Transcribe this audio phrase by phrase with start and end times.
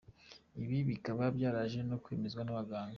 [0.61, 2.89] Ibi bikaba byaraje no kwemezwa n’abaganga.